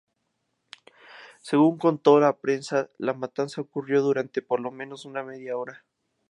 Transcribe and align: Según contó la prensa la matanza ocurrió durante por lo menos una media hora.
Según 1.43 1.77
contó 1.77 2.19
la 2.19 2.35
prensa 2.39 2.89
la 2.97 3.13
matanza 3.13 3.61
ocurrió 3.61 4.01
durante 4.01 4.41
por 4.41 4.59
lo 4.59 4.71
menos 4.71 5.05
una 5.05 5.21
media 5.21 5.55
hora. 5.55 5.85